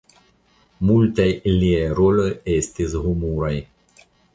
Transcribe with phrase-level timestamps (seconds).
[0.91, 1.27] Multaj
[1.59, 2.27] liaj roloj
[2.59, 3.59] estis humuraj.